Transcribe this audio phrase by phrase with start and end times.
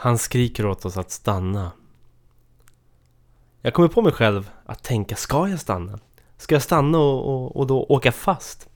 [0.00, 1.72] Han skriker åt oss att stanna.
[3.62, 5.98] Jag kommer på mig själv att tänka, ska jag stanna?
[6.36, 8.68] Ska jag stanna och, och, och då åka fast?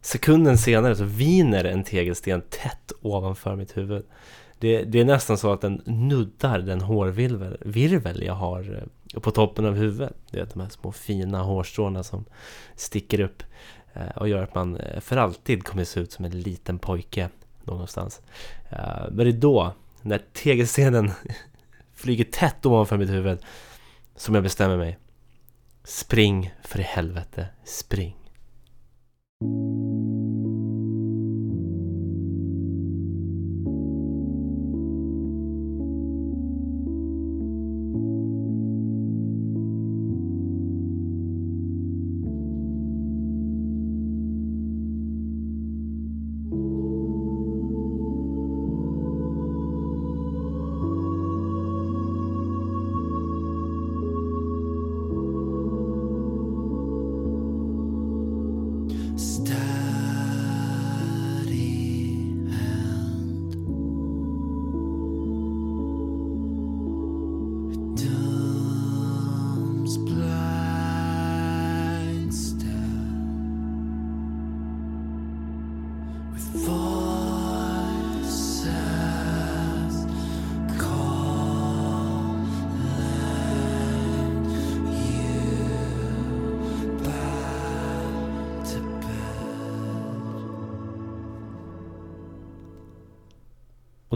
[0.00, 4.04] Sekunden senare så viner en tegelsten tätt ovanför mitt huvud.
[4.58, 8.82] Det, det, är nästan så att den nuddar den hårvirvel virvel jag har
[9.14, 10.16] eh, på toppen av huvudet.
[10.30, 12.24] Det är de här små fina hårstråna som
[12.76, 13.42] sticker upp
[13.92, 17.28] eh, och gör att man eh, för alltid kommer se ut som en liten pojke
[17.64, 18.20] någonstans.
[19.10, 21.10] Men det är då, när tegelstenen
[21.94, 23.38] flyger tätt ovanför mitt huvud,
[24.16, 24.98] som jag bestämmer mig.
[25.84, 28.16] Spring för i helvete, spring.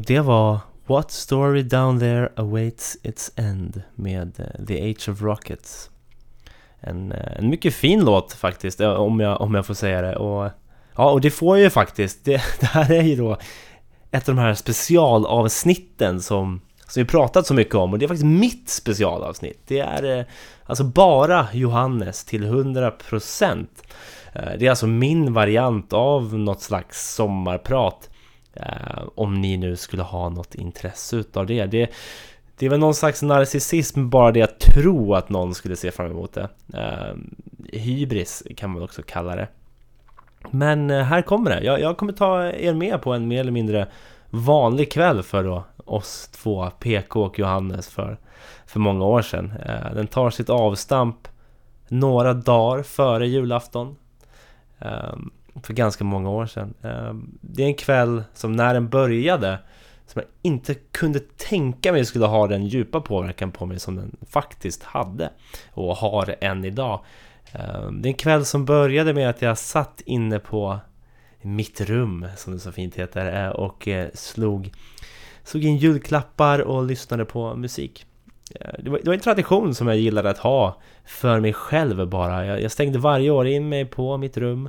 [0.06, 5.90] Det var What Story Down There Awaits Its End med eh, The Age of Rockets.
[6.80, 10.16] En, eh, en mycket fin låt faktiskt, eh, om jag, om jag får säga det.
[10.16, 10.50] Och,
[10.96, 12.24] ja, och det får jag ju faktiskt.
[12.24, 13.36] Det, det här är ju då
[14.10, 17.92] ett av de här specialavsnitten som, som vi pratat så mycket om.
[17.92, 19.60] Och det är faktiskt mitt specialavsnitt.
[19.66, 20.26] Det är
[20.64, 23.66] alltså bara Johannes till 100%.
[24.58, 28.08] Det är alltså min variant av något slags sommarprat.
[28.56, 31.66] Eh, om ni nu skulle ha något intresse utav det.
[31.66, 31.90] det.
[32.58, 36.10] Det är väl någon slags narcissism bara det att tro att någon skulle se fram
[36.10, 36.48] emot det.
[36.74, 37.14] Eh,
[37.72, 39.48] hybris kan man också kalla det.
[40.50, 41.64] Men eh, här kommer det.
[41.64, 43.88] Jag, jag kommer ta er med på en mer eller mindre
[44.30, 48.18] vanlig kväll för då oss två, PK och Johannes för,
[48.66, 49.52] för många år sedan.
[49.66, 51.28] Eh, den tar sitt avstamp
[51.88, 53.96] några dagar före julafton.
[54.78, 55.30] Ehm,
[55.62, 56.74] för ganska många år sedan.
[56.82, 59.58] Ehm, det är en kväll som när den började
[60.06, 64.16] som jag inte kunde tänka mig skulle ha den djupa påverkan på mig som den
[64.28, 65.30] faktiskt hade
[65.72, 67.00] och har än idag.
[67.52, 70.78] Ehm, det är en kväll som började med att jag satt inne på
[71.42, 74.72] mitt rum, som det så fint heter, eh, och eh, slog,
[75.44, 78.06] slog in julklappar och lyssnade på musik.
[78.60, 82.08] Ehm, det var, det var, en tradition som jag gillade att ha för mig själv
[82.08, 82.46] bara.
[82.46, 84.68] Jag, jag stängde varje år in mig på mitt rum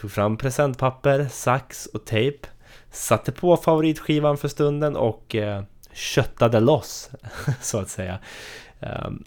[0.00, 2.48] Tog fram presentpapper, sax och tejp
[2.90, 7.10] Satte på favoritskivan för stunden och eh, köttade loss
[7.60, 8.18] så att säga.
[8.80, 9.24] Um,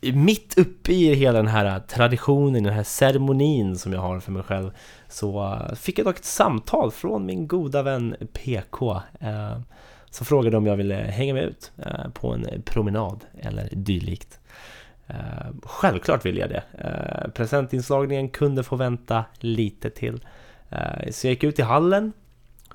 [0.00, 4.42] Mitt uppe i hela den här traditionen, den här ceremonin som jag har för mig
[4.42, 4.70] själv
[5.08, 9.58] Så eh, fick jag dock ett samtal från min goda vän PK eh,
[10.10, 14.38] Som frågade om jag ville hänga med ut eh, på en promenad eller dylikt.
[15.08, 16.62] Eh, självklart vill jag det.
[16.78, 20.26] Eh, presentinslagningen kunde få vänta lite till.
[20.70, 22.12] Eh, så jag gick ut i hallen,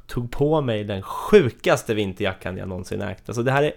[0.07, 3.29] tog på mig den sjukaste vinterjackan jag någonsin ägt.
[3.29, 3.73] Alltså det här är...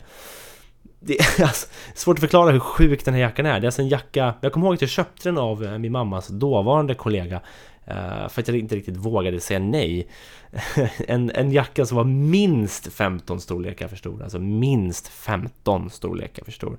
[1.01, 3.61] Det är alltså, svårt att förklara hur sjuk den här jackan är.
[3.61, 4.35] Det är alltså en jacka...
[4.41, 7.41] Jag kommer ihåg att jag köpte den av min mammas dåvarande kollega.
[8.29, 10.09] för att jag inte riktigt vågade säga nej.
[11.09, 14.23] en, en jacka som var minst 15 storlekar för stor.
[14.23, 16.79] Alltså minst 15 storlekar för stor.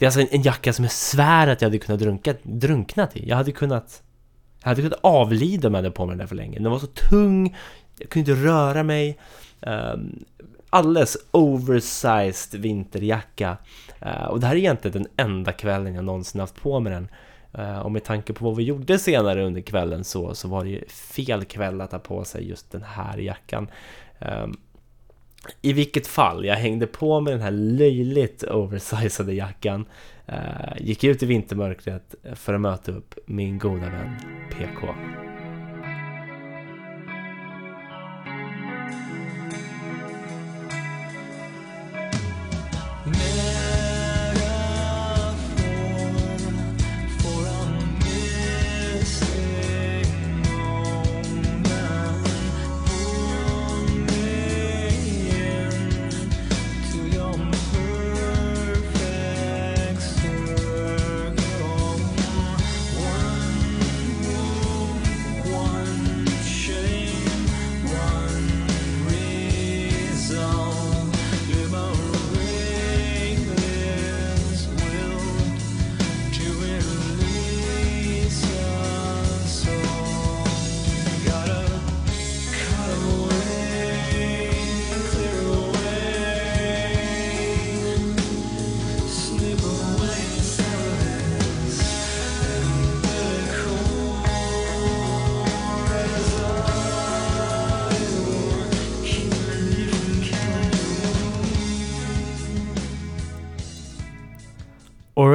[0.00, 3.16] Det är alltså en, en, jacka som jag svär att jag hade kunnat drunka, drunknat
[3.16, 3.28] i.
[3.28, 4.02] Jag hade kunnat...
[4.62, 6.58] Jag hade kunnat avlida om jag hade på mig den där för länge.
[6.58, 7.56] Den var så tung,
[7.98, 9.18] jag kunde inte röra mig.
[9.60, 10.24] Um,
[10.70, 13.56] alldeles oversized vinterjacka.
[14.06, 17.08] Uh, och det här är egentligen den enda kvällen jag någonsin haft på mig den.
[17.58, 20.70] Uh, och med tanke på vad vi gjorde senare under kvällen så, så var det
[20.70, 23.70] ju fel kväll att ha på sig just den här jackan.
[24.18, 24.56] Um,
[25.62, 29.84] i vilket fall, jag hängde på med den här löjligt oversizade jackan
[30.26, 30.36] eh,
[30.78, 34.16] Gick ut i vintermörkret för att möta upp min goda vän
[34.50, 34.86] PK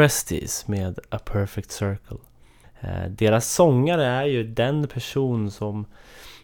[0.06, 2.18] Orestes med A Perfect Circle.
[2.80, 5.86] Eh, deras sångare är ju den person som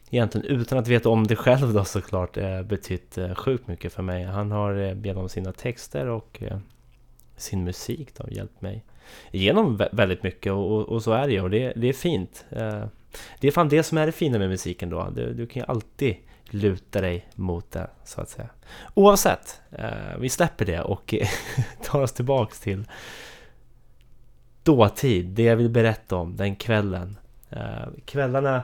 [0.10, 4.04] egentligen utan att veta om det själv då såklart eh, betytt eh, sjukt mycket för
[4.04, 4.24] mig.
[4.24, 4.74] Han har
[5.06, 6.44] genom sina texter och
[7.38, 8.84] sin musik då hjälpt mig
[9.32, 12.46] igenom väldigt mycket och, och, och så är det ju och det, det är fint.
[13.40, 15.10] Det är fan det som är det fina med musiken då.
[15.16, 16.16] Du, du kan ju alltid
[16.50, 18.50] luta dig mot det så att säga.
[18.94, 19.62] Oavsett,
[20.20, 21.14] vi släpper det och
[21.84, 22.86] tar oss tillbaks till
[24.64, 27.18] dåtid, det jag vill berätta om den kvällen.
[27.50, 28.64] Eh, kvällarna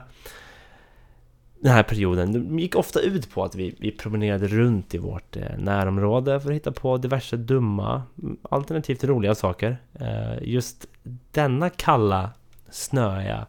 [1.60, 5.36] den här perioden de gick ofta ut på att vi, vi promenerade runt i vårt
[5.36, 8.02] eh, närområde för att hitta på diverse dumma,
[8.42, 9.78] alternativt roliga saker.
[9.94, 10.86] Eh, just
[11.32, 12.30] denna kalla,
[12.70, 13.46] snöiga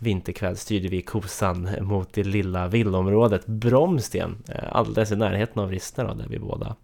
[0.00, 6.04] vinterkväll styrde vi kosan mot det lilla villområdet Bromsten, eh, alldeles i närheten av Rissne
[6.04, 6.76] där vi båda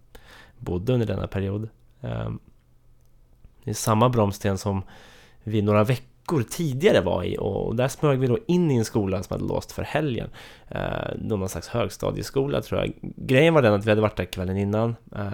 [0.58, 1.68] bodde under denna period.
[2.00, 2.38] Ehm,
[3.70, 4.82] i det är samma Bromsten som
[5.44, 9.22] vi några veckor tidigare var i och där smög vi då in i en skola
[9.22, 10.28] som hade låst för helgen.
[10.69, 12.93] Eh, någon slags högstadieskola tror jag.
[13.17, 14.96] Grejen var den att vi hade varit där kvällen innan.
[15.17, 15.32] Eh,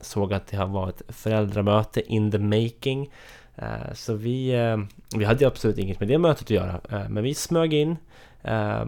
[0.00, 3.10] såg att det var ett föräldramöte in the making.
[3.56, 4.76] Eh, så vi, eh,
[5.16, 6.80] vi hade absolut inget med det mötet att göra.
[6.90, 7.96] Eh, men vi smög in.
[8.42, 8.84] Eh,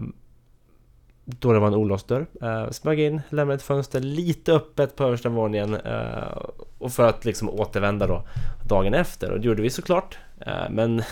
[1.25, 2.27] då det var en olåst dörr.
[2.43, 6.37] Uh, smög in, lämnade ett fönster lite öppet på översta våningen uh,
[6.77, 8.23] och för att liksom återvända då
[8.67, 10.17] dagen efter och det gjorde vi såklart.
[10.47, 11.03] Uh, men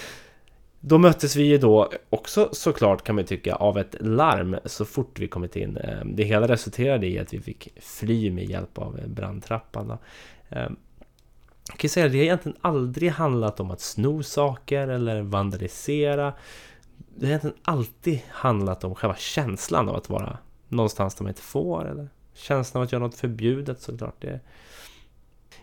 [0.80, 5.18] då möttes vi ju då också såklart kan man tycka av ett larm så fort
[5.18, 5.76] vi kommit in.
[5.76, 9.88] Uh, det hela resulterade i att vi fick fly med hjälp av brandtrappan.
[9.88, 9.98] Då.
[11.68, 16.32] Jag kan säga att det har egentligen aldrig handlat om att sno saker eller vandalisera
[17.18, 20.38] det har egentligen alltid handlat om själva känslan av att vara
[20.68, 24.14] någonstans där man inte får eller känslan av att göra något förbjudet såklart.
[24.18, 24.40] Det...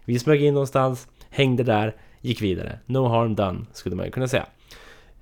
[0.06, 2.80] Vi smög in någonstans, hängde där, gick vidare.
[2.86, 4.46] No harm done skulle man ju kunna säga.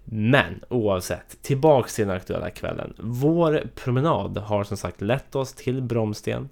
[0.06, 2.94] Men oavsett, tillbaks till den aktuella kvällen.
[3.00, 6.50] Vår promenad har som sagt lett oss till Bromsten.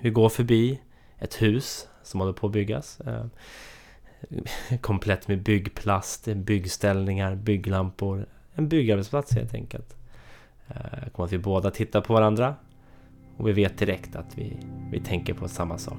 [0.00, 0.80] Vi går förbi
[1.18, 3.00] ett hus som håller på att byggas.
[3.00, 3.26] Eh,
[4.80, 8.26] komplett med byggplast, byggställningar, bygglampor,
[8.56, 9.96] en byggarbetsplats helt enkelt.
[10.68, 12.54] Eh, jag kommer att vi båda tittar på varandra
[13.36, 14.56] och vi vet direkt att vi,
[14.92, 15.98] vi tänker på samma sak.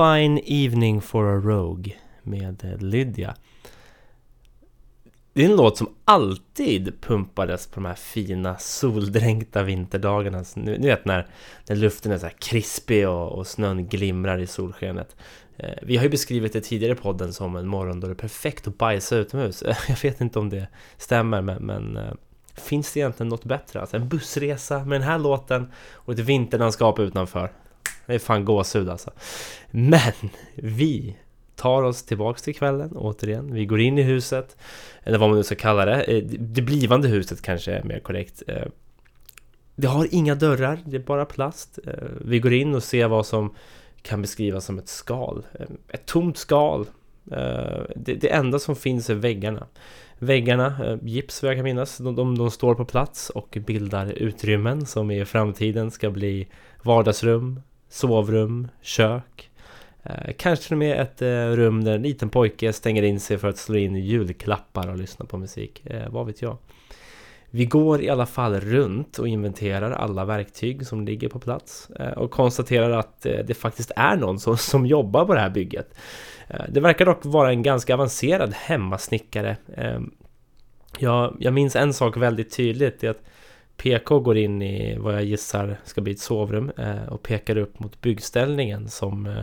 [0.00, 1.92] Fine Evening for a Rogue
[2.22, 3.34] med eh, Lydia.
[5.32, 10.38] Det är en låt som alltid pumpades på de här fina soldränkta vinterdagarna.
[10.38, 11.26] Alltså, Ni vet när,
[11.68, 15.16] när luften är så här krispig och, och snön glimrar i solskenet.
[15.56, 18.14] Eh, vi har ju beskrivit det tidigare i podden som en morgon då det är
[18.14, 19.62] perfekt att bajsa utomhus.
[19.88, 22.12] Jag vet inte om det stämmer men, men eh,
[22.54, 23.80] finns det egentligen något bättre?
[23.80, 27.52] Alltså en bussresa med den här låten och ett vinterlandskap utanför.
[28.06, 29.10] Det är fan gåshud alltså.
[29.70, 30.12] Men
[30.54, 31.16] vi
[31.60, 33.52] tar oss tillbaks till kvällen återigen.
[33.54, 34.56] Vi går in i huset,
[35.02, 36.02] eller vad man nu ska kalla det.
[36.02, 38.42] Eh, det blivande huset kanske är mer korrekt.
[38.46, 38.66] Eh,
[39.76, 41.78] det har inga dörrar, det är bara plast.
[41.86, 43.54] Eh, vi går in och ser vad som
[44.02, 45.46] kan beskrivas som ett skal.
[45.88, 46.86] Ett tomt skal.
[47.96, 49.66] Det, enda som finns är väggarna.
[50.18, 54.86] Väggarna, gips vad jag kan minnas, de, de, de står på plats och bildar utrymmen
[54.86, 56.48] som i framtiden ska bli
[56.82, 59.50] vardagsrum, sovrum, kök.
[60.02, 63.38] Eh, kanske till och med ett eh, rum där en liten pojke stänger in sig
[63.38, 65.86] för att slå in julklappar och lyssna på musik.
[65.86, 66.58] Eh, vad vet jag.
[67.50, 72.30] Vi går i alla fall runt och inventerar alla verktyg som ligger på plats och
[72.30, 75.94] konstaterar att det faktiskt är någon som, som jobbar på det här bygget.
[76.68, 79.56] Det verkar dock vara en ganska avancerad hemmasnickare.
[79.76, 80.10] Ehm,
[80.98, 83.24] jag, jag minns en sak väldigt tydligt, det är att
[83.80, 87.80] PK går in i vad jag gissar ska bli ett sovrum eh, och pekar upp
[87.80, 89.42] mot byggställningen som eh,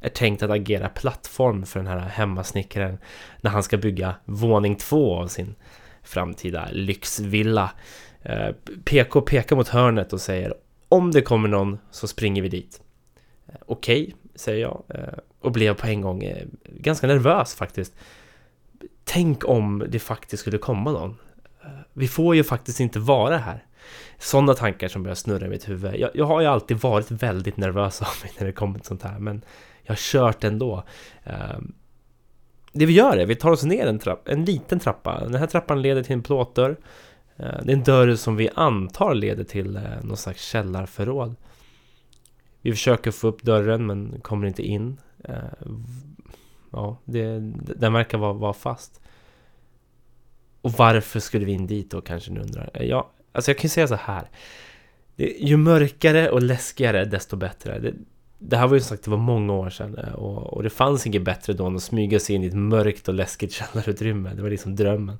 [0.00, 2.98] är tänkt att agera plattform för den här hemmasnickaren
[3.40, 5.54] när han ska bygga våning två av sin
[6.02, 7.72] framtida lyxvilla.
[8.22, 8.48] Eh,
[8.84, 10.54] PK pekar mot hörnet och säger
[10.88, 12.80] om det kommer någon så springer vi dit.
[13.66, 14.82] Okej, okay, säger jag
[15.40, 16.32] och blev på en gång
[16.64, 17.94] ganska nervös faktiskt.
[19.04, 21.16] Tänk om det faktiskt skulle komma någon.
[21.92, 23.66] Vi får ju faktiskt inte vara här.
[24.18, 25.96] Sådana tankar som börjar snurra i mitt huvud.
[25.96, 29.02] Jag, jag har ju alltid varit väldigt nervös av mig när det kommer till sånt
[29.02, 29.44] här, men
[29.82, 30.84] jag har kört ändå.
[31.24, 31.74] Ehm,
[32.72, 35.20] det vi gör är, vi tar oss ner en, trapp, en liten trappa.
[35.20, 36.76] Den här trappan leder till en plåtdörr.
[37.36, 41.34] Ehm, det är en dörr som vi antar leder till eh, någon slags källarförråd.
[42.62, 45.00] Vi försöker få upp dörren men kommer inte in.
[45.24, 45.84] Ehm,
[46.70, 47.38] ja, det,
[47.76, 49.01] den verkar vara, vara fast.
[50.62, 52.70] Och varför skulle vi in dit då kanske ni undrar?
[52.74, 54.28] Eh, ja, alltså jag kan ju säga så här.
[55.16, 57.78] Det, ju mörkare och läskigare desto bättre.
[57.78, 57.94] Det,
[58.38, 60.70] det här var ju som sagt, det var många år sedan eh, och, och, det
[60.70, 64.34] fanns inget bättre då än att smyga sig in i ett mörkt och läskigt källarutrymme.
[64.34, 65.18] Det var liksom drömmen.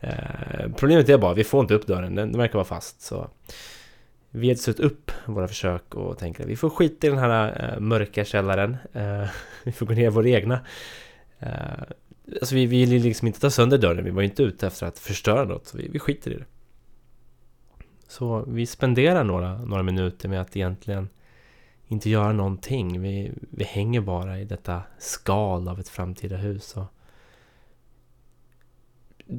[0.00, 3.02] Eh, problemet är bara, vi får inte upp dörren, den, den verkar vara fast.
[3.02, 3.30] Så
[4.30, 7.72] vi har sett upp våra försök och tänker att vi får skita i den här
[7.72, 8.76] eh, mörka källaren.
[8.92, 9.28] Eh,
[9.64, 10.60] vi får gå ner i vår egna.
[11.38, 11.82] Eh,
[12.26, 15.44] Alltså vi ville liksom inte ta sönder dörren, vi var inte ute efter att förstöra
[15.44, 16.44] något, så vi, vi skiter i det.
[18.08, 21.08] Så vi spenderar några, några minuter med att egentligen
[21.86, 23.00] inte göra någonting.
[23.00, 26.76] Vi, vi hänger bara i detta skal av ett framtida hus.
[26.76, 26.84] Och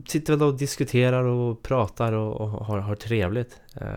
[0.08, 3.62] sitter väl och diskuterar och pratar och, och har, har trevligt.
[3.75, 3.88] Eh,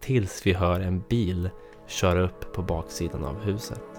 [0.00, 1.50] tills vi hör en bil
[1.86, 3.95] köra upp på baksidan av huset.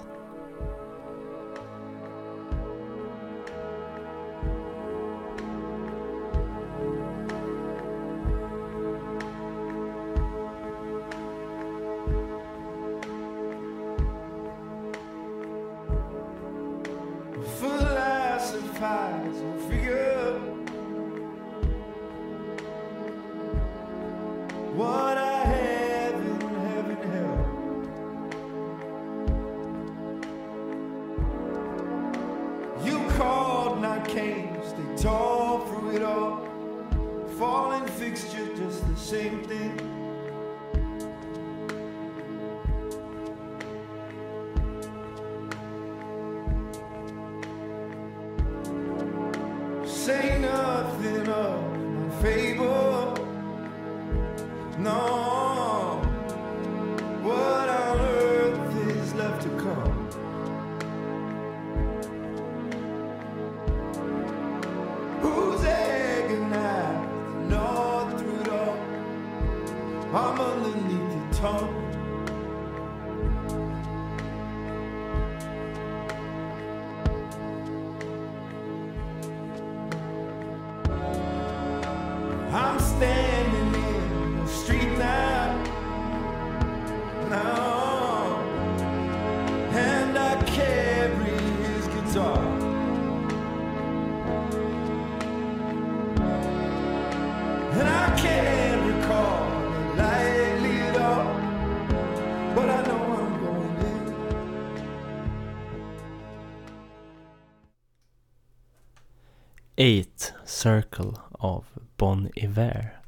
[110.58, 111.66] Circle av
[111.98, 113.00] Bon Iver.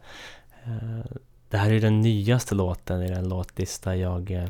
[0.63, 1.11] Eh,
[1.49, 4.49] det här är den nyaste låten i den låtlista jag eh,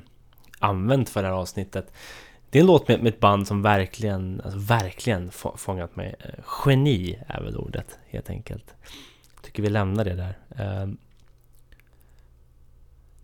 [0.60, 1.94] använt för det här avsnittet.
[2.50, 6.15] Det är en låt med, ett band som verkligen, alltså verkligen fångat mig.
[6.20, 8.75] Eh, geni är väl ordet helt enkelt.
[9.41, 10.36] Tycker vi lämnar det där.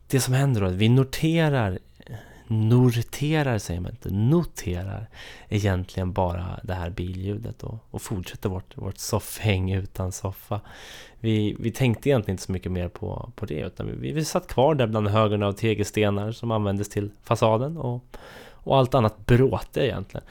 [0.07, 1.79] Det som händer då, vi noterar
[2.47, 5.09] noterar, säger man inte, noterar
[5.49, 10.61] egentligen bara det här billjudet och, och fortsätter vårt, vårt soffhäng utan soffa.
[11.19, 14.47] Vi, vi tänkte egentligen inte så mycket mer på, på det utan vi, vi satt
[14.47, 18.17] kvar där bland högen av tegelstenar som användes till fasaden och,
[18.51, 20.25] och allt annat bråte egentligen.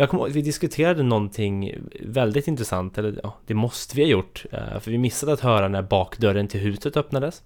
[0.00, 4.80] Jag kommer vi diskuterade någonting väldigt intressant, eller ja, det måste vi ha gjort, eh,
[4.80, 7.42] för vi missade att höra när bakdörren till huset öppnades.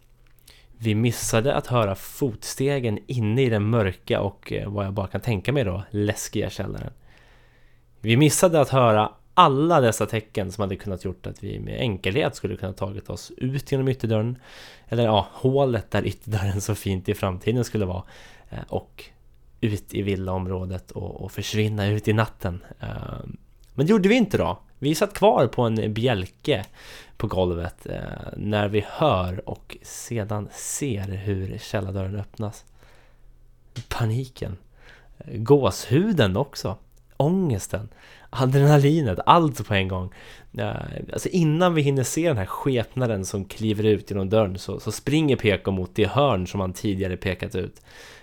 [0.83, 5.21] Vi missade att höra fotstegen inne i den mörka och eh, vad jag bara kan
[5.21, 6.93] tänka mig då, läskiga källaren.
[8.01, 12.37] Vi missade att höra alla dessa tecken som hade kunnat gjort att vi med enkelhet
[12.37, 14.39] skulle kunna tagit oss ut genom ytterdörren.
[14.89, 18.03] Eller ja, hålet där ytterdörren så fint i framtiden skulle vara.
[18.51, 19.05] Eh, och
[19.61, 22.65] ut i villaområdet och, och försvinna ut i natten.
[22.81, 22.89] Eh,
[23.75, 24.59] men det gjorde vi inte då.
[24.83, 26.65] Vi satt kvar på en bjälke
[27.17, 28.01] på golvet eh,
[28.37, 32.65] när vi hör och sedan ser hur källardörren öppnas.
[33.89, 34.57] Paniken.
[35.35, 36.77] Gåshuden också.
[37.17, 37.89] ångesten,
[38.31, 40.13] adrenalinet, allt på en gång.
[40.59, 40.73] Eh,
[41.13, 44.93] alltså innan vi hinner se den här skepnaden som kliver ut genom dörren så, så
[44.93, 47.83] springer PK mot det hörn som han tidigare pekat ut.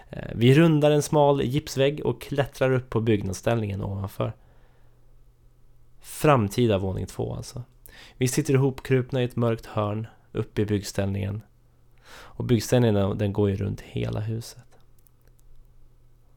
[0.10, 4.34] Eh, vi rundar en smal gipsvägg och klättrar upp på byggnadsställningen ovanför.
[6.10, 7.64] Framtida våning två alltså.
[8.18, 11.42] Vi sitter ihopkrupna i ett mörkt hörn uppe i byggställningen.
[12.10, 14.64] Och byggställningen den går ju runt hela huset.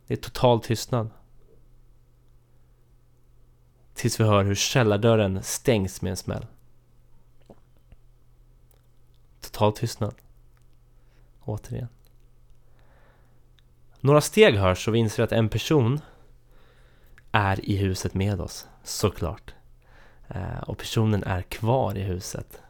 [0.07, 1.11] Det är total tystnad.
[3.95, 6.47] Tills vi hör hur källardörren stängs med en smäll.
[9.41, 10.14] Total tystnad.
[11.41, 11.88] Återigen.
[14.00, 16.00] Några steg hörs och vi inser att en person
[17.33, 19.55] är i huset med oss, såklart.
[20.35, 22.61] Eh, och personen är kvar i huset.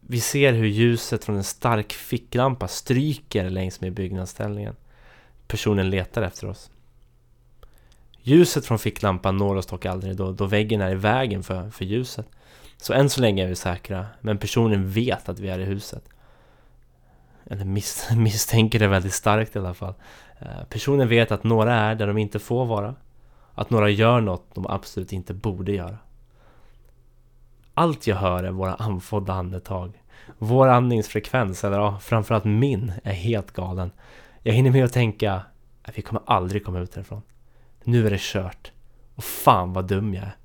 [0.00, 4.76] Vi ser hur ljuset från en stark ficklampa stryker längs med byggnadsställningen.
[5.46, 6.70] Personen letar efter oss.
[8.22, 11.84] Ljuset från ficklampan når oss dock aldrig då, då väggen är i vägen för, för
[11.84, 12.26] ljuset.
[12.76, 16.08] Så än så länge är vi säkra, men personen vet att vi är i huset.
[17.46, 19.94] Eller mis misstänker det väldigt starkt i alla fall.
[20.38, 22.94] Eh, personen vet att några är där de inte får vara.
[23.54, 25.98] Att några gör något de absolut inte borde göra.
[27.74, 30.02] Allt jag hör är våra andfådda andetag.
[30.38, 33.90] Vår andningsfrekvens, eller ja, framförallt min, är helt galen.
[34.42, 35.42] Jag hinner med att tänka
[35.82, 37.22] att vi kommer aldrig komma ut härifrån.
[37.84, 38.72] Nu är det kört.
[39.14, 40.36] Och fan vad dum jag är.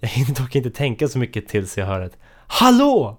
[0.00, 3.16] Jag hinner dock inte tänka så mycket tills jag hör ett HALLÅ!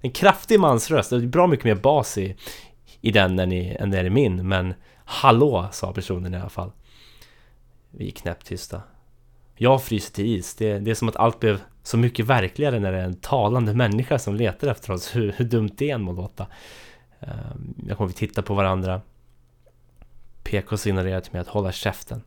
[0.00, 2.36] En kraftig mansröst, det är bra mycket mer bas i,
[3.00, 6.72] i den än, i, än i min, men HALLÅ sa personen i alla fall.
[7.92, 8.82] Vi är knäpptysta.
[9.54, 10.54] Jag fryser till is.
[10.54, 13.74] Det, det är som att allt blev så mycket verkligare när det är en talande
[13.74, 15.16] människa som letar efter oss.
[15.16, 16.46] Hur, hur dumt det än må låta.
[17.86, 19.00] Jag kommer att titta på varandra.
[20.42, 22.22] PK signalerar till mig att hålla käften.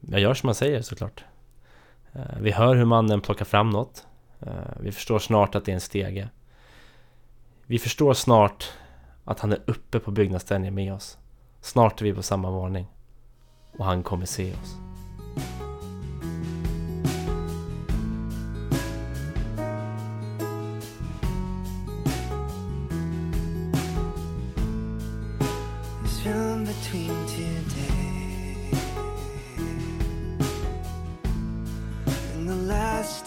[0.00, 1.24] Jag gör som man säger såklart.
[2.12, 4.06] Ehm, vi hör hur mannen plockar fram något.
[4.40, 6.28] Ehm, vi förstår snart att det är en stege.
[7.66, 8.72] Vi förstår snart
[9.24, 11.18] att han är uppe på byggnadsställningen med oss.
[11.60, 12.86] Snart är vi på samma våning.
[13.76, 14.76] Och han kommer se oss.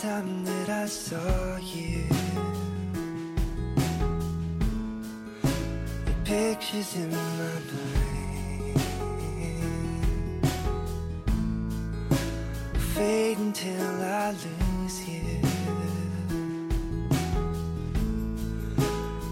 [0.06, 2.04] time that I saw you
[6.06, 8.05] The pictures in my brain
[12.96, 15.42] Fade until I lose you.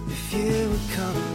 [0.06, 1.33] If you would come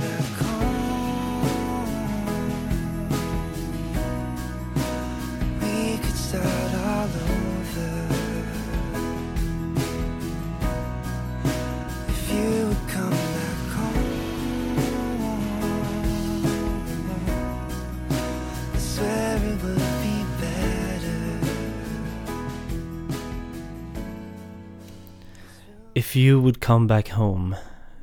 [26.19, 27.57] You Would Come Back Home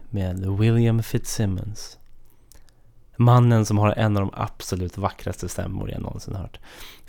[0.10, 1.98] med William Fitzsimmons.
[3.18, 6.60] Mannen som har en av de absolut vackraste stämmor jag någonsin hört.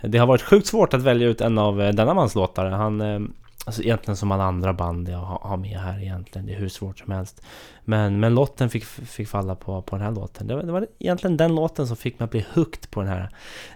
[0.01, 2.65] Det har varit sjukt svårt att välja ut en av eh, denna mans låtar.
[2.65, 3.19] Han, eh,
[3.65, 6.45] alltså egentligen som alla andra band jag har med här egentligen.
[6.45, 7.41] Det är hur svårt som helst.
[7.85, 10.47] Men, men lotten fick, fick falla på, på den här låten.
[10.47, 13.09] Det var, det var egentligen den låten som fick mig att bli hooked på den
[13.09, 13.29] här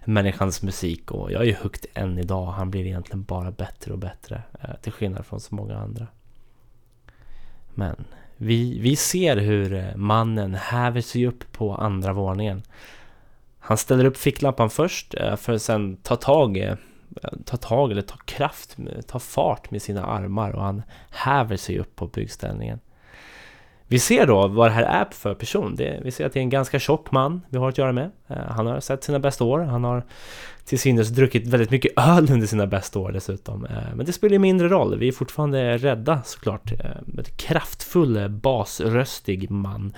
[0.06, 1.12] människans musik.
[1.12, 2.46] Och jag är ju hooked än idag.
[2.46, 4.44] Han blir egentligen bara bättre och bättre.
[4.62, 6.08] Eh, till skillnad från så många andra.
[7.74, 8.06] Men
[8.38, 12.64] vi, vi ser hur eh, mannen häver sig upp på andra våningen.
[13.60, 16.76] Han ställer upp ficklampan först eh, för att sen ta tag, eh,
[17.46, 21.96] ta tag eller ta kraft, ta fart med sina armar och han häver sig upp
[21.96, 22.80] på byggställningen.
[23.92, 25.76] Vi ser då vad det här är för person.
[25.76, 28.12] Det, vi ser att det är en ganska tjock man vi har att göra med.
[28.28, 29.60] Eh, han har sett sina bästa år.
[29.60, 30.04] Han har
[30.66, 33.66] till synes druckit väldigt mycket öl under sina bästa år dessutom.
[33.66, 35.00] Eh, men det spelar mindre roll.
[35.00, 36.72] Vi är fortfarande rädda såklart.
[36.72, 36.86] Eh,
[37.18, 39.94] en kraftfull, basröstig man.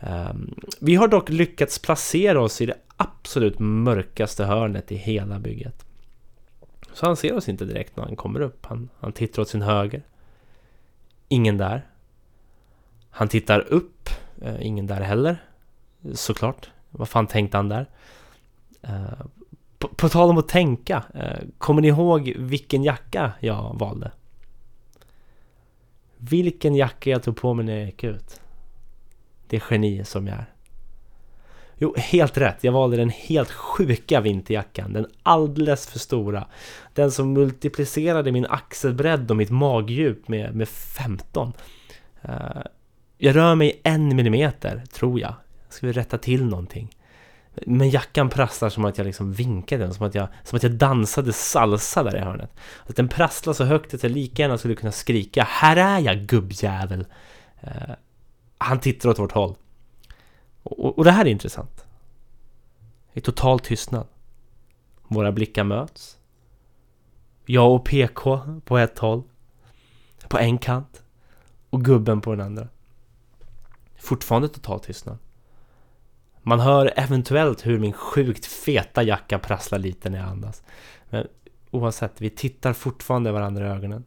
[0.00, 5.84] Ehm, vi har dock lyckats placera oss i det absolut mörkaste hörnet i hela bygget.
[6.92, 8.66] Så han ser oss inte direkt när han kommer upp.
[8.66, 10.02] Han, han tittar åt sin höger.
[11.28, 11.86] Ingen där.
[13.16, 14.08] Han tittar upp,
[14.42, 15.44] eh, ingen där heller.
[16.12, 16.70] Såklart.
[16.90, 17.86] Vad fan tänkte han där?
[18.82, 19.26] Eh,
[19.78, 24.12] på, på tal om att tänka, eh, kommer ni ihåg vilken jacka jag valde?
[26.16, 28.40] Vilken jacka jag tog på mig när jag gick ut?
[29.48, 30.46] Det geni som jag är.
[31.78, 32.64] Jo, helt rätt.
[32.64, 34.92] Jag valde den helt sjuka vinterjackan.
[34.92, 36.46] Den alldeles för stora.
[36.94, 41.52] Den som multiplicerade min axelbredd och mitt magdjup med, med 15.
[43.18, 45.34] Jag rör mig en millimeter, tror jag.
[45.64, 46.96] Jag skulle rätta till någonting.
[47.66, 50.72] Men jackan prasslar som att jag liksom vinkade den, som att jag, som att jag
[50.72, 52.50] dansade salsa där i hörnet.
[52.86, 56.26] Att den prasslar så högt att jag lika gärna skulle kunna skrika Här är jag
[56.26, 57.06] gubbjävel!
[57.64, 57.94] Uh,
[58.58, 59.54] han tittar åt vårt håll.
[60.62, 61.84] Och, och det här är intressant.
[63.12, 64.06] I total tystnad.
[65.08, 66.18] Våra blickar möts.
[67.46, 69.22] Jag och PK på ett håll.
[70.28, 71.02] På en kant.
[71.70, 72.68] Och gubben på den andra.
[74.04, 75.18] Fortfarande total tystnad.
[76.42, 80.62] Man hör eventuellt hur min sjukt feta jacka prasslar lite när jag andas.
[81.10, 81.26] Men
[81.70, 84.04] oavsett, vi tittar fortfarande varandra i ögonen.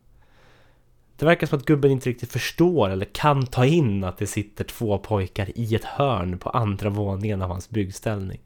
[1.16, 4.64] Det verkar som att gubben inte riktigt förstår eller kan ta in att det sitter
[4.64, 8.42] två pojkar i ett hörn på andra våningen av hans byggställning.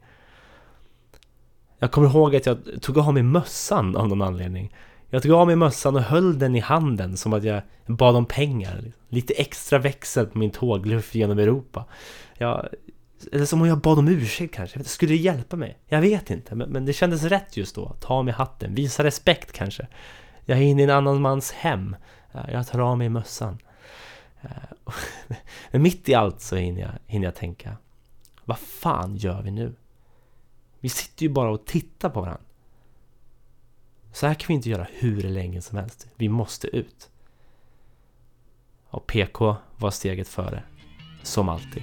[1.78, 4.74] Jag kommer ihåg att jag tog av mig mössan av någon anledning.
[5.14, 8.26] Jag tog av mig mössan och höll den i handen som att jag bad om
[8.26, 8.92] pengar.
[9.08, 11.84] Lite extra växel på min tågluff genom Europa.
[12.38, 12.68] Jag,
[13.32, 14.84] eller som om jag bad om ursäkt kanske.
[14.84, 15.78] Skulle det hjälpa mig?
[15.86, 16.54] Jag vet inte.
[16.54, 17.96] Men, men det kändes rätt just då.
[18.00, 18.74] Ta av mig hatten.
[18.74, 19.86] Visa respekt kanske.
[20.44, 21.96] Jag är inne i en annan mans hem.
[22.48, 23.58] Jag tar av mig mössan.
[25.70, 27.76] Men mitt i allt så hinner jag, hinner jag tänka.
[28.44, 29.74] Vad fan gör vi nu?
[30.80, 32.44] Vi sitter ju bara och tittar på varandra.
[34.12, 36.08] Så här kan vi inte göra hur länge som helst.
[36.16, 37.10] Vi måste ut.
[38.88, 40.62] Och PK var steget före.
[41.22, 41.82] Som alltid.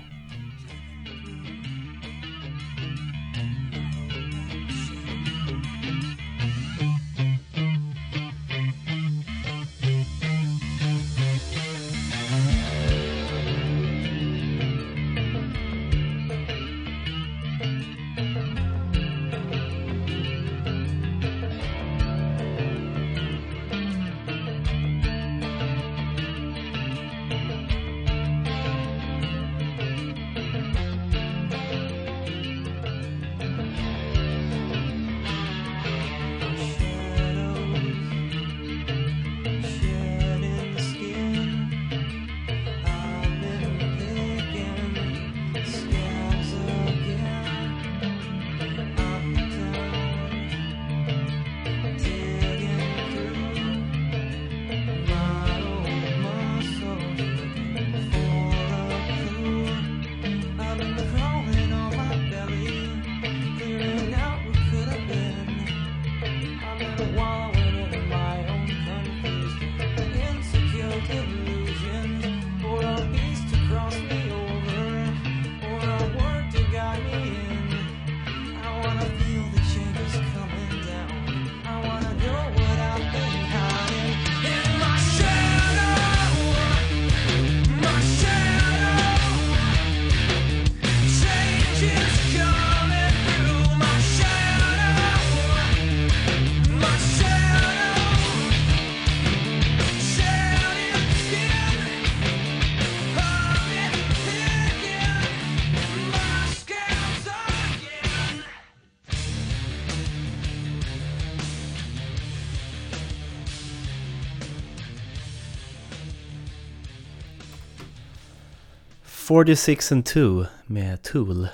[119.29, 121.47] 46 and 2 med Tool.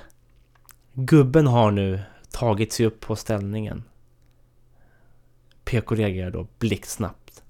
[0.92, 3.82] Gubben har nu tagit sig upp på ställningen.
[5.64, 7.42] PK reagerar då blixtsnabbt.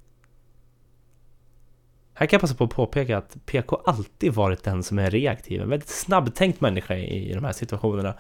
[2.14, 5.62] Här kan jag passa på att påpeka att PK alltid varit den som är reaktiv.
[5.62, 8.14] En väldigt snabbtänkt människa i, de här situationerna.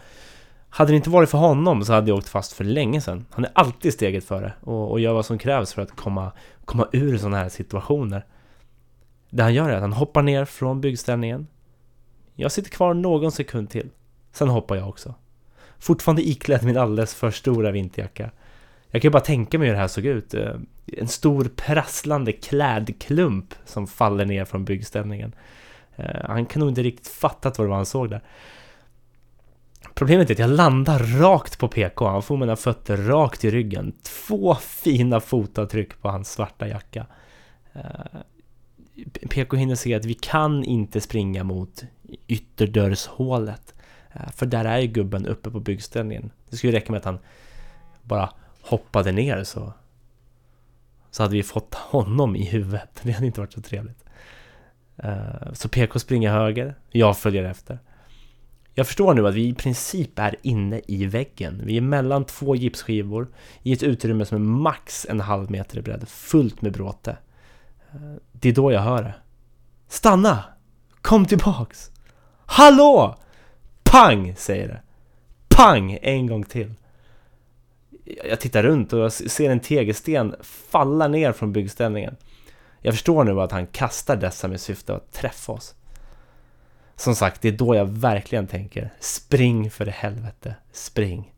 [0.68, 3.26] Hade det inte varit för honom så hade jag åkt fast för länge sedan.
[3.30, 6.32] Han är alltid steget före och, och gör vad som krävs för att komma,
[6.64, 8.26] komma ur sådana här situationer.
[9.30, 11.46] Det han gör är att han hoppar ner från byggställningen,
[12.36, 13.90] jag sitter kvar någon sekund till.
[14.32, 15.14] Sen hoppar jag också.
[15.78, 18.30] Fortfarande iklädd min alldeles för stora vinterjacka.
[18.90, 20.34] Jag kan ju bara tänka mig hur det här såg ut.
[20.34, 20.54] Eh,
[20.86, 25.32] en stor prasslande klädklump som faller ner från byggställningen.
[25.96, 28.22] Eh, han kan nog inte riktigt fattat vad det var han såg där.
[29.94, 32.08] Problemet är att jag landar rakt på PK.
[32.08, 33.92] Han får mina fötter rakt i ryggen.
[34.02, 37.06] Två fina fotavtryck på hans svarta jacka.
[37.72, 38.20] Eh,
[39.30, 41.84] PK hinner se att vi kan inte springa mot
[42.26, 43.74] ytterdörrshålet.
[44.12, 46.30] Eh, för där är ju gubben uppe på byggställningen.
[46.50, 47.18] Det skulle räcka med att han
[48.02, 48.30] bara
[48.62, 49.72] hoppade ner så,
[51.10, 52.90] så hade vi fått honom i huvudet.
[53.02, 54.04] Det hade inte varit så trevligt.
[54.96, 57.78] Eh, så PK springer höger, jag följer efter.
[58.74, 61.62] Jag förstår nu att vi i princip är inne i väggen.
[61.64, 63.28] Vi är mellan två gipsskivor
[63.62, 67.16] i ett utrymme som är max en halv meter i bredd, fullt med bråte.
[67.92, 69.14] Eh, det är då jag hör det.
[69.88, 70.44] Stanna!
[71.02, 71.90] Kom tillbaks!
[72.46, 73.16] Hallå!
[73.82, 74.80] Pang, säger det.
[75.48, 76.74] Pang, en gång till.
[78.24, 82.16] Jag tittar runt och jag ser en tegelsten falla ner från byggställningen.
[82.80, 85.74] Jag förstår nu att han kastar dessa med syfte att träffa oss.
[86.96, 91.32] Som sagt, det är då jag verkligen tänker spring för helvete, spring.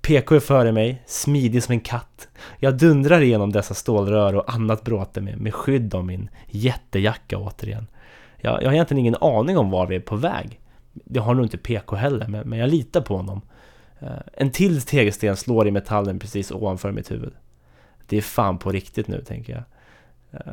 [0.00, 2.28] PK är före mig, smidig som en katt.
[2.58, 7.86] Jag dundrar igenom dessa stålrör och annat bråte med, med skydd av min jättejacka återigen.
[8.42, 10.60] Jag, jag har egentligen ingen aning om var vi är på väg.
[10.92, 13.40] Det har nog inte PK heller, men, men jag litar på honom.
[14.00, 17.32] Eh, en till tegelsten slår i metallen precis ovanför mitt huvud.
[18.06, 19.62] Det är fan på riktigt nu, tänker jag.
[20.40, 20.52] Eh,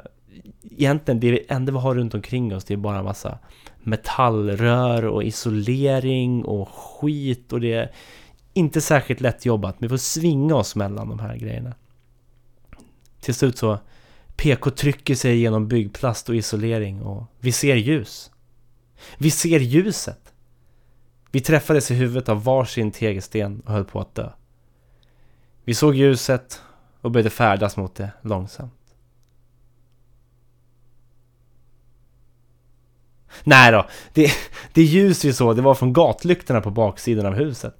[0.63, 3.37] egentligen, det enda vi har runt omkring oss, det är bara en massa
[3.79, 7.91] metallrör och isolering och skit och det är
[8.53, 9.75] inte särskilt lätt jobbat.
[9.79, 11.73] Vi får svinga oss mellan de här grejerna.
[13.19, 13.79] Till slut så
[14.39, 18.31] PK trycker sig genom byggplast och isolering och vi ser ljus.
[19.17, 20.33] Vi ser ljuset.
[21.31, 24.29] Vi träffades i huvudet av varsin tegelsten och höll på att dö.
[25.63, 26.61] Vi såg ljuset
[27.01, 28.73] och började färdas mot det långsamt.
[33.43, 34.31] Nej då, det,
[34.73, 37.75] det ljus vi såg det var från gatlyktorna på baksidan av huset.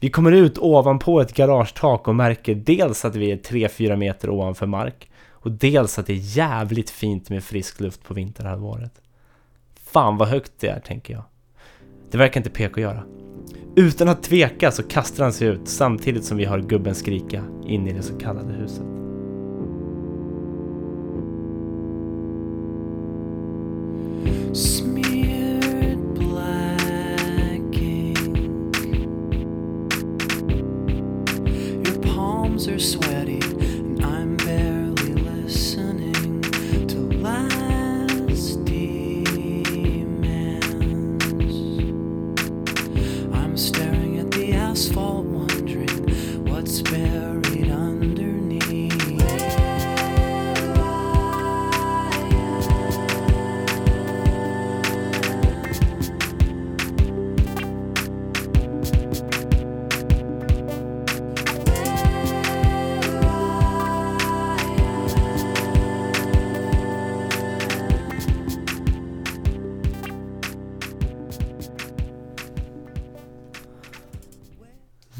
[0.00, 4.66] Vi kommer ut ovanpå ett garagetak och märker dels att vi är 3-4 meter ovanför
[4.66, 5.08] mark
[5.42, 9.00] och dels att det är jävligt fint med frisk luft på vinterhalvåret.
[9.84, 11.24] Fan vad högt det är, tänker jag.
[12.10, 13.04] Det verkar inte PK göra.
[13.76, 17.88] Utan att tveka så kastar han sig ut samtidigt som vi hör gubben skrika in
[17.88, 18.86] i det så kallade huset.
[32.02, 33.40] Palms are sweaty,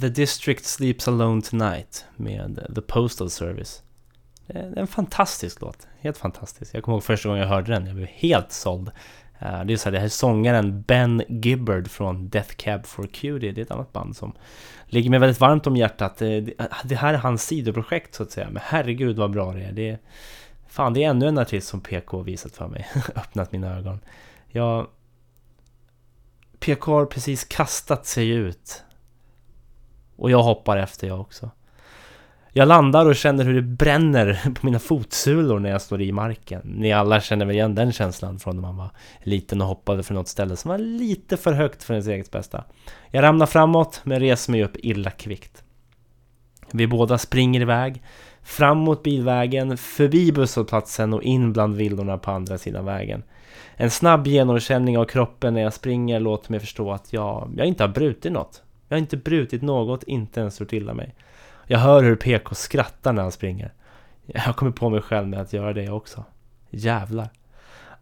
[0.03, 3.83] The District Sleeps Alone Tonight med The Postal Service.
[4.47, 5.87] Det är en fantastisk låt.
[6.01, 6.75] Helt fantastisk.
[6.75, 7.87] Jag kommer ihåg första gången jag hörde den.
[7.87, 8.91] Jag blev helt såld.
[9.39, 13.07] Eh, det är så här, det här är sångaren Ben Gibbard från Death Cab for
[13.07, 13.53] Cutie.
[13.53, 14.33] Det är ett annat band som
[14.87, 16.23] ligger mig väldigt varmt om hjärtat.
[16.23, 18.49] Eh, det eh, det här är hans sidoprojekt så att säga.
[18.51, 19.73] Men herregud vad bra det är.
[19.73, 19.99] Det är
[20.69, 22.89] fan, det är ännu en artist som PK visat för mig.
[23.15, 24.01] Öppnat mina ögon.
[24.49, 24.87] Jag...
[26.61, 28.83] PK har precis kastat sig ut
[30.17, 31.51] och jag hoppar efter jag också.
[32.55, 36.61] Jag landar och känner hur det bränner på mina fotsulor när jag står i marken.
[36.65, 38.91] Ni alla känner väl igen den känslan från när man var
[39.23, 42.65] liten och hoppade från något ställe som var lite för högt för ens eget bästa.
[43.11, 45.65] Jag ramlar framåt men reser mig upp illa kvickt.
[46.73, 48.03] Vi båda springer iväg,
[48.43, 53.23] fram mot bilvägen, förbi busshållplatsen och in bland villorna på andra sidan vägen.
[53.77, 57.83] En snabb genomkänning av kroppen när jag springer låter mig förstå att jag, jag inte
[57.83, 58.63] har brutit något.
[58.93, 61.15] Jag har inte brutit något, inte ens gjort illa mig.
[61.67, 63.73] Jag hör hur PK skrattar när han springer.
[64.27, 66.25] Jag kommer på mig själv med att göra det också.
[66.71, 67.29] Jävlar.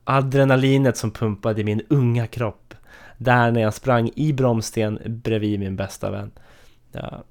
[0.05, 2.74] Adrenalinet som pumpade i min unga kropp.
[3.18, 6.31] Där när jag sprang i bromsten bredvid min bästa vän.
[6.92, 7.24] Ja,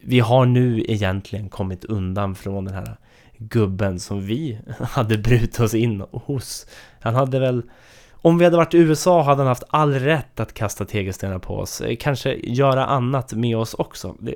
[0.00, 2.96] vi har nu egentligen kommit undan från den här
[3.38, 6.66] gubben som vi hade brutit oss in hos.
[7.00, 7.62] Han hade väl
[8.26, 11.56] om vi hade varit i USA hade han haft all rätt att kasta tegelstenar på
[11.56, 11.80] oss.
[11.80, 14.16] Eh, kanske göra annat med oss också.
[14.18, 14.34] Det,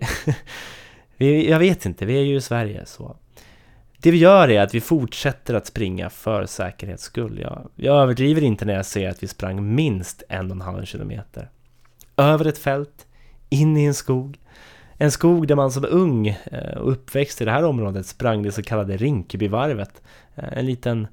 [1.48, 3.16] jag vet inte, vi är ju i Sverige så.
[3.98, 7.38] Det vi gör är att vi fortsätter att springa för säkerhets skull.
[7.42, 10.84] Jag, jag överdriver inte när jag säger att vi sprang minst en och en halv
[10.84, 11.50] kilometer.
[12.16, 13.06] Över ett fält,
[13.48, 14.38] in i en skog.
[14.96, 18.52] En skog där man som ung eh, och uppväxt i det här området sprang det
[18.52, 20.02] så kallade Rinkebyvarvet.
[20.34, 21.06] Eh, en liten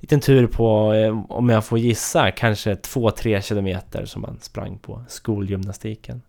[0.00, 5.02] liten tur på, eh, om jag får gissa, kanske 2-3 kilometer som man sprang på
[5.08, 6.22] skolgymnastiken.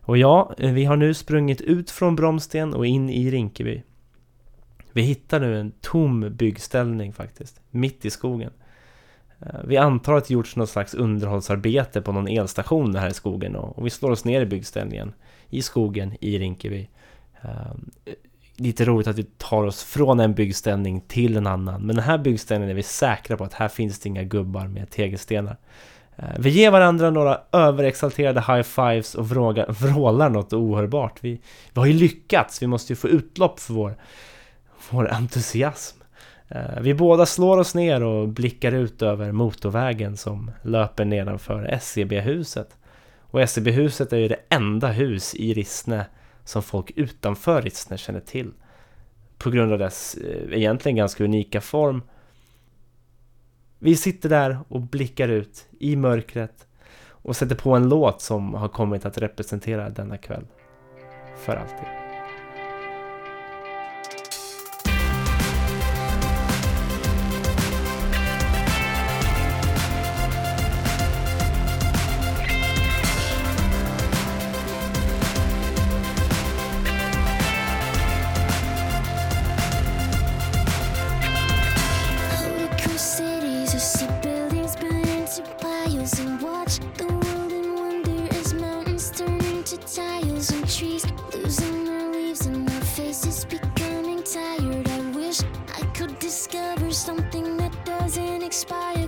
[0.00, 3.82] Och ja, eh, vi har nu sprungit ut från Bromsten och in i Rinkeby.
[4.92, 8.52] Vi hittar nu en tom byggställning faktiskt, mitt i skogen.
[9.40, 13.56] Eh, vi antar att det gjorts något slags underhållsarbete på någon elstation här i skogen
[13.56, 15.12] och vi slår oss ner i byggställningen
[15.48, 16.88] i skogen i Rinkeby.
[18.56, 21.86] Lite roligt att vi tar oss från en byggställning till en annan.
[21.86, 24.90] Men den här byggställningen är vi säkra på att här finns det inga gubbar med
[24.90, 25.56] tegelstenar.
[26.16, 29.28] Eh, vi ger varandra några överexalterade high-fives och
[29.76, 31.18] vrålar något ohörbart.
[31.20, 31.40] Vi,
[31.72, 33.96] vi har ju lyckats, vi måste ju få utlopp för vår,
[34.90, 35.98] vår entusiasm.
[36.48, 42.76] Eh, vi båda slår oss ner och blickar ut över motorvägen som löper nedanför SCB-huset.
[43.20, 46.06] Och SCB-huset är ju det enda hus i Rissne
[46.46, 48.52] som folk utanför Rissne känner till.
[49.38, 52.02] På grund av dess eh, egentligen ganska unika form.
[53.78, 56.66] Vi sitter där och blickar ut i mörkret
[57.08, 60.46] och sätter på en låt som har kommit att representera denna kväll.
[61.36, 62.05] För alltid.
[86.16, 91.84] Piles and watch the world in wonder as mountains turn into tiles and trees losing
[91.84, 94.88] their leaves and their faces becoming tired.
[94.88, 95.40] I wish
[95.74, 99.05] I could discover something that doesn't expire.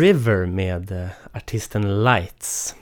[0.00, 2.76] River med eh, artisten Lights.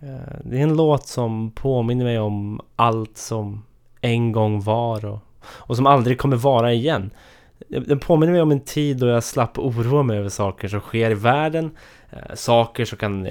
[0.00, 3.64] Eh, det är en låt som påminner mig om allt som
[4.00, 7.10] en gång var och, och som aldrig kommer vara igen.
[7.68, 11.10] Den påminner mig om en tid då jag slapp oroa mig över saker som sker
[11.10, 11.70] i världen.
[12.10, 13.28] Eh, saker som kan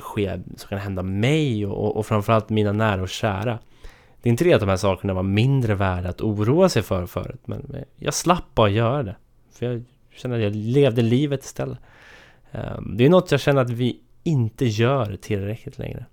[0.00, 3.58] ske, som kan hända mig och, och framförallt mina nära och kära.
[4.22, 7.06] Det är inte det att de här sakerna var mindre värda att oroa sig för
[7.06, 9.16] förut, men jag slapp bara göra det.
[9.52, 9.84] För jag
[10.16, 11.78] kände att jag levde livet istället.
[12.54, 16.04] Ehm, det är något jag känner att vi inte gör tillräckligt längre.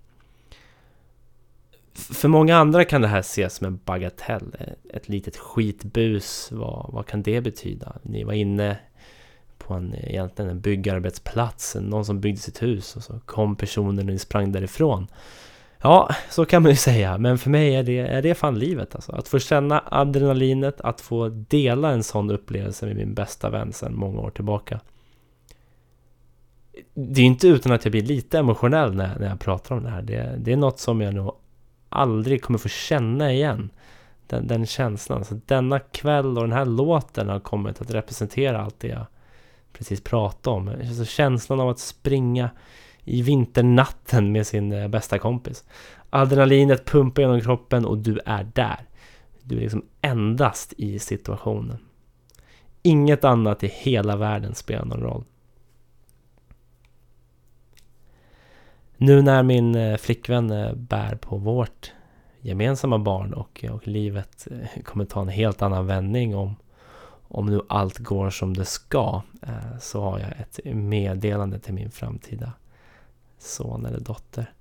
[1.94, 4.56] För många andra kan det här ses som en bagatell.
[4.60, 7.96] Eh, ett litet skitbus, vad, vad kan det betyda?
[8.04, 8.78] Ni var inne
[9.58, 14.06] på en, egentligen en byggarbetsplats, någon som byggde sitt hus och så kom personen och
[14.06, 15.08] ni sprang därifrån.
[15.84, 18.96] Ja, så kan man ju säga, men för mig är det, är det fan livet
[18.96, 19.12] alltså.
[19.12, 23.96] Att få känna adrenalinet, att få dela en sån upplevelse med min bästa vän sedan
[23.96, 24.80] många år tillbaka.
[26.94, 29.90] Det är inte utan att jag blir lite emotionell när, när jag pratar om det
[29.90, 30.02] här.
[30.02, 31.36] Det, det är något som jag nog
[31.90, 33.70] aldrig kommer få känna igen.
[34.28, 35.26] Den, den känslan.
[35.26, 39.06] Så denna kväll och den här låten har kommit att representera allt det jag
[39.74, 40.68] precis pratade om.
[40.68, 42.50] Alltså känslan av att springa
[43.04, 45.64] i vinternatten med sin eh, bästa kompis.
[46.10, 48.80] Adrenalinet pumpar genom kroppen och du är där.
[49.44, 51.78] Du är liksom endast i situationen.
[52.84, 55.24] Inget annat i hela världen spelar någon roll.
[59.04, 61.92] Nu när min eh, flickvän eh, bär på vårt
[62.42, 64.48] gemensamma barn och, eh, och livet
[64.84, 66.56] kommer ta en helt annan vändning om,
[67.28, 69.22] om nu allt går som det ska
[69.80, 72.54] så har jag ett meddelande till min framtida
[73.38, 74.54] son eller dotter.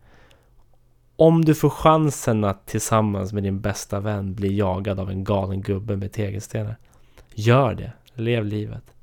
[1.17, 5.63] Om du får chansen att tillsammans med din bästa vän bli jagad av en galen
[5.63, 6.77] gubbe med tegelstenar.
[7.35, 7.93] Gör det.
[8.15, 8.95] Lev livet.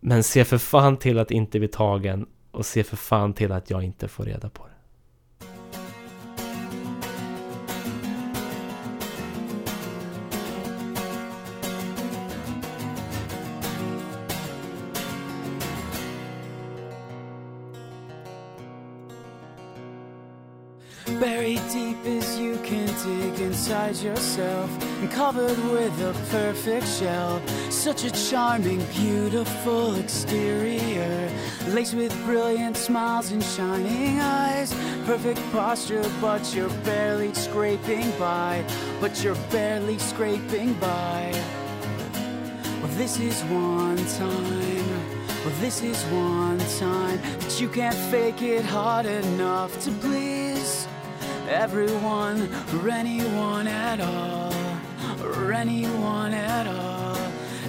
[0.00, 2.26] Men se för fan till att inte bli tagen
[2.58, 4.72] och se för fan till att jag inte får reda på det.
[23.04, 24.70] Dig inside yourself
[25.00, 27.40] and covered with a perfect shell.
[27.70, 31.30] Such a charming, beautiful exterior,
[31.68, 34.72] laced with brilliant smiles and shining eyes.
[35.04, 38.64] Perfect posture, but you're barely scraping by.
[39.00, 41.32] But you're barely scraping by.
[42.80, 45.18] Well, this is one time.
[45.44, 50.88] Well, this is one time that you can't fake it hard enough to please
[51.48, 54.52] everyone or anyone at all,
[55.24, 57.16] or anyone at all.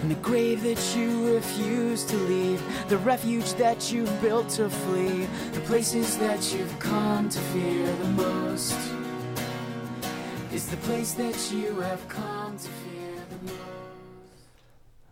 [0.01, 5.27] And the grave that you refuse to leave, the refuge that you've built to flee,
[5.53, 8.77] the places that you've come to fear the most.
[10.53, 13.59] is the place that you have come to fear the most.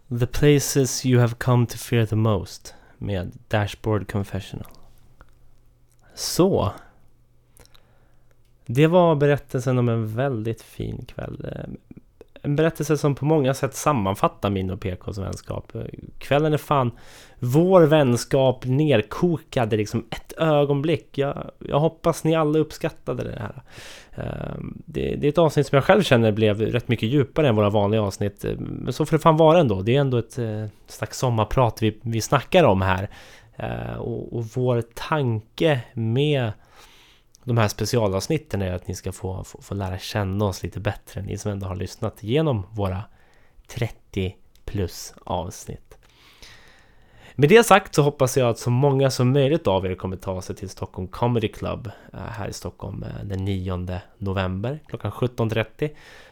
[0.10, 4.72] The places you have come to fear the most med Dashboard Confessional.
[6.16, 6.74] Så.
[8.68, 11.46] Det var berättelsen om en väldigt fin kväll.
[11.52, 11.74] Eh,
[12.42, 15.76] en berättelse som på många sätt sammanfattar min och PKs vänskap.
[15.76, 15.82] Eh,
[16.18, 16.92] kvällen är fan
[17.40, 21.18] vår vänskap nerkokad i liksom ett ögonblick.
[21.18, 23.62] Jag, jag hoppas ni alla uppskattade det här.
[24.16, 24.56] Eh,
[24.86, 27.70] det, det är ett avsnitt som jag själv känner blev rätt mycket djupare än våra
[27.70, 28.46] vanliga avsnitt.
[28.60, 29.82] Men så får det fan vara ändå.
[29.82, 30.40] Det är ändå ett
[30.88, 33.10] slags sommarprat vi, vi snackar om här.
[33.98, 36.52] Och, och vår tanke med
[37.48, 41.22] de här specialavsnitten är att ni ska få, få, få lära känna oss lite bättre.
[41.22, 43.04] Ni som ändå har lyssnat igenom våra
[43.68, 44.36] 30
[44.66, 45.98] plus avsnitt.
[47.36, 50.42] Med det sagt så hoppas jag att så många som möjligt av er kommer ta
[50.42, 55.90] sig till Stockholm Comedy Club eh, här i Stockholm eh, den 9 november klockan 17.30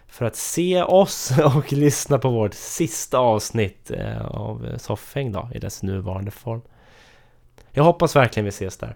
[0.08, 5.60] för att se oss och lyssna på vårt sista avsnitt eh, av Soffhäng då i
[5.60, 6.62] dess nuvarande form.
[7.72, 8.96] Jag hoppas verkligen vi ses där.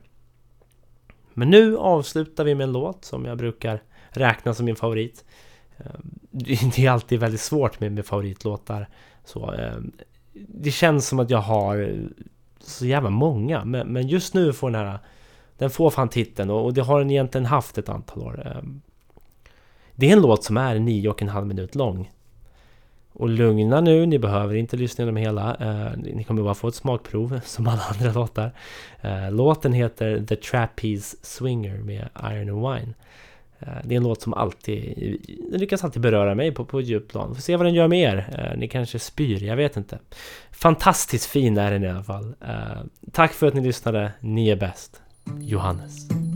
[1.39, 5.25] Men nu avslutar vi med en låt som jag brukar räkna som min favorit.
[5.77, 8.87] Ehm, det är alltid väldigt svårt med, med favoritlåtar.
[9.25, 9.91] Så, ehm,
[10.33, 12.25] det känns som att jag har eh,
[12.59, 13.65] så jävla många.
[13.65, 14.99] Men, men just nu får den här...
[15.57, 18.47] Den får fan titeln och, och det har den egentligen haft ett antal år.
[18.47, 18.81] Ehm,
[19.95, 22.11] det är en låt som är nio och en halv minut lång.
[23.13, 25.55] Och lugna nu, ni behöver inte lyssna igenom hela.
[25.55, 28.51] Eh, ni kommer bara få ett smakprov som alla andra låtar.
[29.01, 32.93] Eh, låten heter The Trapeze Swinger med Iron and Wine.
[33.59, 35.17] Eh, det är en låt som alltid,
[35.51, 37.35] den lyckas alltid beröra mig på, på ett djupt plan.
[37.35, 38.49] Får se vad den gör med er.
[38.51, 39.99] Eh, ni kanske spyr, jag vet inte.
[40.51, 42.33] Fantastiskt fin är den i alla fall.
[42.41, 45.01] Eh, tack för att ni lyssnade, ni är bäst.
[45.39, 46.28] Johannes.